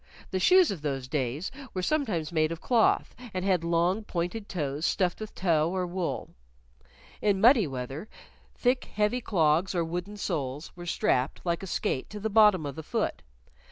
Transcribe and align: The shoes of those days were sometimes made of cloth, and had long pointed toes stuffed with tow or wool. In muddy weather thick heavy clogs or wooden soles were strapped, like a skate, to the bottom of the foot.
The 0.31 0.39
shoes 0.39 0.71
of 0.71 0.81
those 0.81 1.07
days 1.07 1.51
were 1.75 1.83
sometimes 1.83 2.31
made 2.31 2.51
of 2.51 2.59
cloth, 2.59 3.13
and 3.35 3.45
had 3.45 3.63
long 3.63 4.03
pointed 4.03 4.49
toes 4.49 4.83
stuffed 4.83 5.19
with 5.19 5.35
tow 5.35 5.69
or 5.69 5.85
wool. 5.85 6.31
In 7.21 7.39
muddy 7.39 7.67
weather 7.67 8.09
thick 8.55 8.85
heavy 8.85 9.21
clogs 9.21 9.75
or 9.75 9.85
wooden 9.85 10.17
soles 10.17 10.75
were 10.75 10.87
strapped, 10.87 11.41
like 11.45 11.61
a 11.61 11.67
skate, 11.67 12.09
to 12.09 12.19
the 12.19 12.31
bottom 12.31 12.65
of 12.65 12.73
the 12.75 12.81
foot. 12.81 13.21